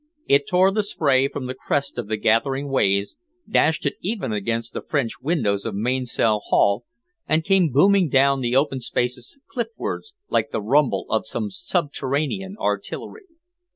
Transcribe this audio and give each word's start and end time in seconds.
It 0.27 0.47
tore 0.47 0.71
the 0.71 0.81
spray 0.81 1.27
from 1.27 1.45
the 1.45 1.53
crest 1.53 1.99
of 1.99 2.07
the 2.07 2.17
gathering 2.17 2.69
waves, 2.71 3.17
dashed 3.47 3.85
it 3.85 3.97
even 4.01 4.33
against 4.33 4.73
the 4.73 4.81
French 4.81 5.21
windows 5.21 5.63
of 5.63 5.75
Mainsail 5.75 6.41
Haul, 6.45 6.85
and 7.27 7.43
came 7.43 7.69
booming 7.71 8.09
down 8.09 8.41
the 8.41 8.55
open 8.55 8.79
spaces 8.79 9.37
cliffwards, 9.47 10.15
like 10.27 10.49
the 10.49 10.59
rumble 10.59 11.05
of 11.11 11.27
some 11.27 11.51
subterranean 11.51 12.55
artillery. 12.59 13.25